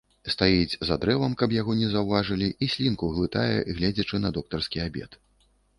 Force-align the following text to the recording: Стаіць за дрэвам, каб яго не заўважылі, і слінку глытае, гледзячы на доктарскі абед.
Стаіць 0.33 0.77
за 0.89 0.95
дрэвам, 1.03 1.35
каб 1.41 1.53
яго 1.57 1.75
не 1.81 1.91
заўважылі, 1.97 2.49
і 2.65 2.73
слінку 2.75 3.13
глытае, 3.19 3.55
гледзячы 3.77 4.15
на 4.27 4.37
доктарскі 4.41 4.77
абед. 4.89 5.23